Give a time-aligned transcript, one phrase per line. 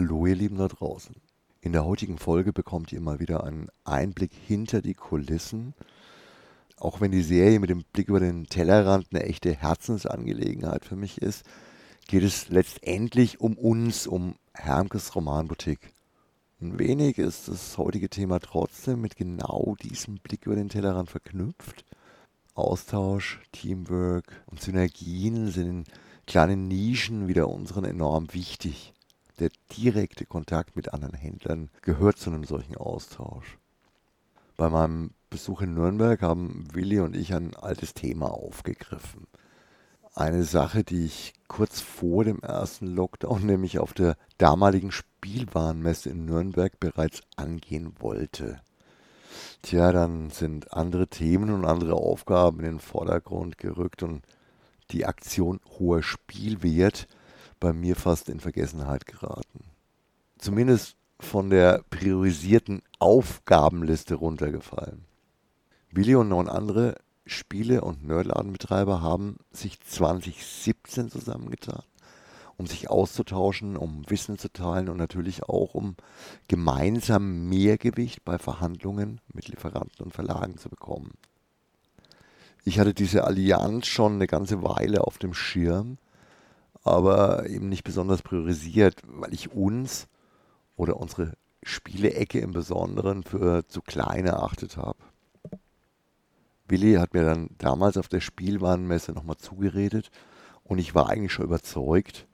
[0.00, 1.14] Hallo ihr Lieben da draußen.
[1.60, 5.74] In der heutigen Folge bekommt ihr mal wieder einen Einblick hinter die Kulissen.
[6.78, 11.20] Auch wenn die Serie mit dem Blick über den Tellerrand eine echte Herzensangelegenheit für mich
[11.20, 11.44] ist,
[12.08, 15.92] geht es letztendlich um uns, um Hermkes Romanboutique.
[16.62, 21.84] Ein wenig ist das heutige Thema trotzdem mit genau diesem Blick über den Tellerrand verknüpft.
[22.54, 25.84] Austausch, Teamwork und Synergien sind in
[26.26, 28.94] kleinen Nischen wie der unseren enorm wichtig
[29.40, 33.58] der direkte Kontakt mit anderen Händlern gehört zu einem solchen Austausch.
[34.56, 39.26] Bei meinem Besuch in Nürnberg haben Willi und ich ein altes Thema aufgegriffen.
[40.14, 46.26] Eine Sache, die ich kurz vor dem ersten Lockdown, nämlich auf der damaligen Spielwarenmesse in
[46.26, 48.60] Nürnberg, bereits angehen wollte.
[49.62, 54.22] Tja, dann sind andere Themen und andere Aufgaben in den Vordergrund gerückt und
[54.90, 57.06] die Aktion hoher Spielwert
[57.60, 59.64] bei mir fast in Vergessenheit geraten.
[60.38, 65.04] Zumindest von der priorisierten Aufgabenliste runtergefallen.
[65.90, 71.82] Willi und neun andere Spiele- und Nerdladenbetreiber haben sich 2017 zusammengetan,
[72.56, 75.96] um sich auszutauschen, um Wissen zu teilen und natürlich auch um
[76.48, 81.12] gemeinsam Mehrgewicht bei Verhandlungen mit Lieferanten und Verlagen zu bekommen.
[82.64, 85.98] Ich hatte diese Allianz schon eine ganze Weile auf dem Schirm
[86.82, 90.08] aber eben nicht besonders priorisiert, weil ich uns
[90.76, 94.98] oder unsere Spielecke im Besonderen für zu klein erachtet habe.
[96.68, 100.10] Willi hat mir dann damals auf der Spielwarenmesse nochmal zugeredet
[100.64, 102.26] und ich war eigentlich schon überzeugt.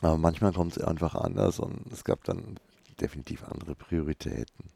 [0.00, 2.58] Aber manchmal kommt es einfach anders und es gab dann
[3.00, 4.70] definitiv andere Prioritäten.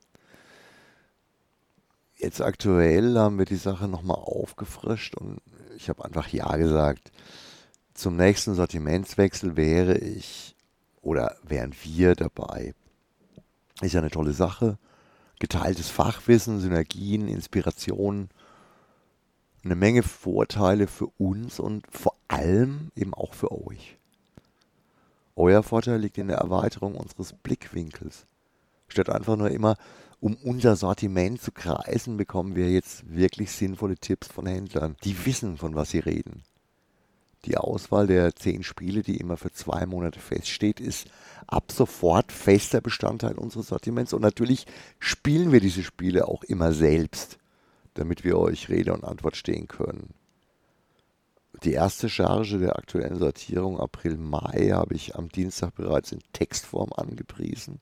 [2.16, 5.40] Jetzt aktuell haben wir die Sache nochmal aufgefrischt und
[5.76, 7.12] ich habe einfach Ja gesagt
[7.94, 10.56] zum nächsten Sortimentswechsel wäre ich
[11.02, 12.74] oder wären wir dabei.
[13.80, 14.78] Ist ja eine tolle Sache.
[15.38, 18.28] Geteiltes Fachwissen, Synergien, Inspirationen,
[19.64, 23.96] eine Menge Vorteile für uns und vor allem eben auch für euch.
[25.36, 28.26] Euer Vorteil liegt in der Erweiterung unseres Blickwinkels.
[28.88, 29.76] Statt einfach nur immer
[30.20, 35.56] um unser Sortiment zu kreisen, bekommen wir jetzt wirklich sinnvolle Tipps von Händlern, die wissen,
[35.56, 36.42] von was sie reden.
[37.46, 41.08] Die Auswahl der zehn Spiele, die immer für zwei Monate feststeht, ist
[41.46, 44.12] ab sofort fester Bestandteil unseres Sortiments.
[44.12, 44.66] Und natürlich
[44.98, 47.38] spielen wir diese Spiele auch immer selbst,
[47.94, 50.12] damit wir euch Rede und Antwort stehen können.
[51.64, 57.80] Die erste Charge der aktuellen Sortierung April-Mai habe ich am Dienstag bereits in Textform angepriesen.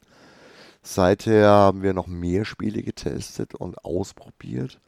[0.82, 4.80] Seither haben wir noch mehr Spiele getestet und ausprobiert.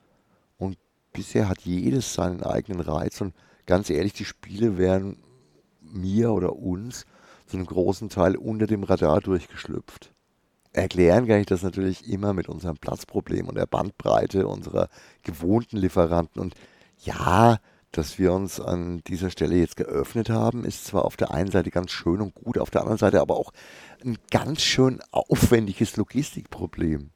[0.56, 0.78] Und
[1.12, 3.34] bisher hat jedes seinen eigenen Reiz und
[3.66, 5.16] ganz ehrlich, die Spiele wären
[5.81, 7.06] mir oder uns
[7.47, 10.12] zu einem großen Teil unter dem Radar durchgeschlüpft.
[10.72, 14.88] Erklären kann ich das natürlich immer mit unserem Platzproblem und der Bandbreite unserer
[15.25, 16.41] gewohnten Lieferanten.
[16.41, 16.54] Und
[16.99, 17.59] ja,
[17.91, 21.72] dass wir uns an dieser Stelle jetzt geöffnet haben, ist zwar auf der einen Seite
[21.72, 23.53] ganz schön und gut, auf der anderen Seite aber auch
[24.04, 27.10] ein ganz schön aufwendiges Logistikproblem.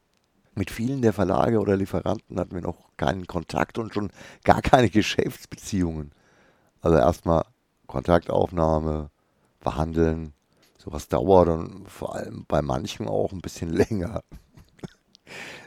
[0.55, 4.09] Mit vielen der Verlage oder Lieferanten hatten wir noch keinen Kontakt und schon
[4.43, 6.11] gar keine Geschäftsbeziehungen.
[6.81, 7.43] Also erstmal
[7.87, 9.09] Kontaktaufnahme,
[9.59, 10.33] verhandeln.
[10.77, 14.23] Sowas dauert und vor allem bei manchen auch ein bisschen länger.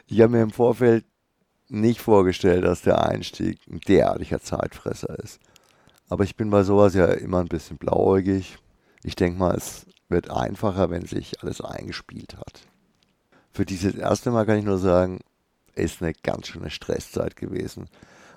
[0.07, 1.05] Ich habe mir im Vorfeld
[1.67, 5.39] nicht vorgestellt, dass der Einstieg ein derartiger Zeitfresser ist.
[6.07, 8.57] Aber ich bin bei sowas ja immer ein bisschen blauäugig.
[9.03, 12.68] Ich denke mal, es wird einfacher, wenn sich alles eingespielt hat.
[13.59, 15.19] Für dieses erste Mal kann ich nur sagen,
[15.75, 17.89] ist eine ganz schöne Stresszeit gewesen.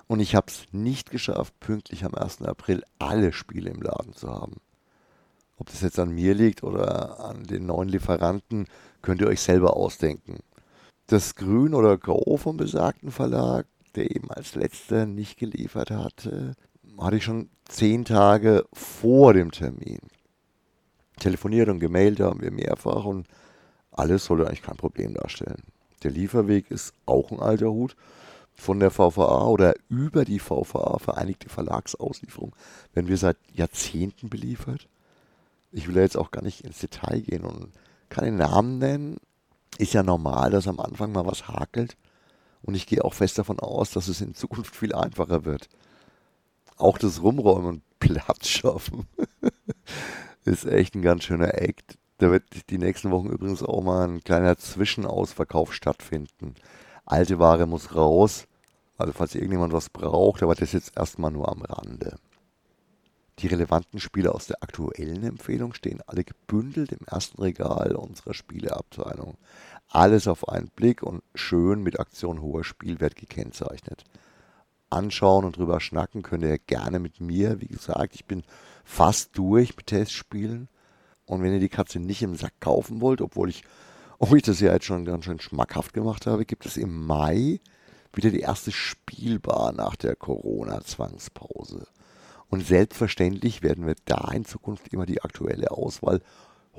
[0.05, 2.41] Und ich habe es nicht geschafft, pünktlich am 1.
[2.41, 4.57] April alle Spiele im Laden zu haben.
[5.55, 8.67] Ob das jetzt an mir liegt oder an den neuen Lieferanten,
[9.01, 10.39] könnt ihr euch selber ausdenken.
[11.07, 16.55] Das Grün oder Grau vom besagten Verlag, der eben als letzter nicht geliefert hatte,
[16.99, 19.99] hatte ich schon zehn Tage vor dem Termin.
[21.17, 23.25] Telefoniert und gemailt haben wir mehrfach und
[23.93, 25.63] alles sollte eigentlich kein Problem darstellen.
[26.03, 27.95] Der Lieferweg ist auch ein alter Hut
[28.53, 32.55] von der VVA oder über die VVA, Vereinigte Verlagsauslieferung,
[32.93, 34.87] werden wir seit Jahrzehnten beliefert.
[35.71, 37.71] Ich will jetzt auch gar nicht ins Detail gehen und
[38.09, 39.17] keine Namen nennen.
[39.79, 41.97] Ist ja normal, dass am Anfang mal was hakelt.
[42.61, 45.67] Und ich gehe auch fest davon aus, dass es in Zukunft viel einfacher wird.
[46.77, 49.07] Auch das Rumräumen und Platz schaffen
[50.45, 51.97] ist echt ein ganz schöner Act.
[52.19, 56.55] Da wird die nächsten Wochen übrigens auch mal ein kleiner Zwischenausverkauf stattfinden
[57.05, 58.47] alte Ware muss raus.
[58.97, 62.17] Also falls irgendjemand was braucht, aber das jetzt erstmal nur am Rande.
[63.39, 69.37] Die relevanten Spiele aus der aktuellen Empfehlung stehen alle gebündelt im ersten Regal unserer Spieleabteilung.
[69.89, 74.03] Alles auf einen Blick und schön mit Aktion hoher Spielwert gekennzeichnet.
[74.91, 77.59] Anschauen und drüber schnacken könnt ihr gerne mit mir.
[77.59, 78.43] Wie gesagt, ich bin
[78.83, 80.69] fast durch mit Testspielen.
[81.25, 83.63] Und wenn ihr die Katze nicht im Sack kaufen wollt, obwohl ich,
[84.19, 87.59] obwohl ich das ja jetzt schon ganz schön schmackhaft gemacht habe, gibt es im Mai
[88.13, 91.87] wieder die erste Spielbar nach der Corona-Zwangspause.
[92.49, 96.21] Und selbstverständlich werden wir da in Zukunft immer die aktuelle Auswahl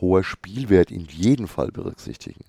[0.01, 2.45] hoher Spielwert in jedem Fall berücksichtigen.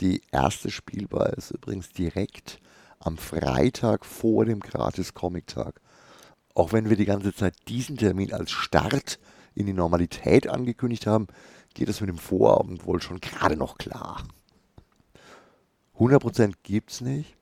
[0.00, 2.60] Die erste Spielbar ist übrigens direkt
[2.98, 5.80] am Freitag vor dem Gratis-Comic-Tag.
[6.54, 9.18] Auch wenn wir die ganze Zeit diesen Termin als Start
[9.56, 11.26] in die Normalität angekündigt haben,
[11.74, 14.22] geht es mit dem Vorabend wohl schon gerade noch klar.
[15.98, 17.36] 100% gibt's nicht,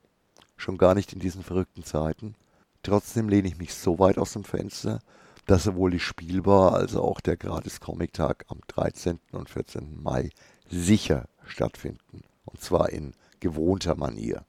[0.55, 2.35] schon gar nicht in diesen verrückten Zeiten.
[2.83, 5.01] Trotzdem lehne ich mich so weit aus dem Fenster,
[5.45, 9.19] dass sowohl die Spielbar als auch der Gratis-Comic-Tag am 13.
[9.31, 10.01] und 14.
[10.01, 10.29] Mai
[10.69, 12.23] sicher stattfinden.
[12.45, 14.45] Und zwar in gewohnter Manier.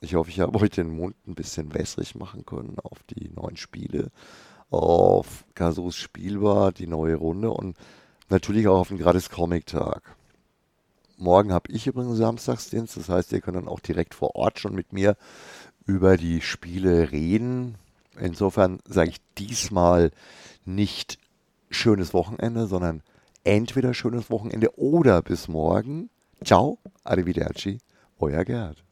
[0.00, 3.56] Ich hoffe, ich habe euch den Mund ein bisschen wässrig machen können auf die neuen
[3.56, 4.10] Spiele,
[4.70, 7.76] auf Kasus Spielbar, die neue Runde und
[8.28, 10.16] natürlich auch auf den Gratis-Comic-Tag.
[11.16, 14.74] Morgen habe ich übrigens Samstagsdienst, das heißt, ihr könnt dann auch direkt vor Ort schon
[14.74, 15.16] mit mir
[15.86, 17.76] über die Spiele reden.
[18.18, 20.10] Insofern sage ich diesmal
[20.64, 21.18] nicht
[21.70, 23.02] schönes Wochenende, sondern
[23.44, 26.10] entweder schönes Wochenende oder bis morgen.
[26.42, 27.78] Ciao, arrivederci,
[28.18, 28.84] euer Gerd.